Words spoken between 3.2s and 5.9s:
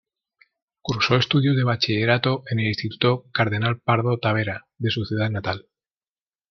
Cardenal Pardo Tavera de su ciudad natal.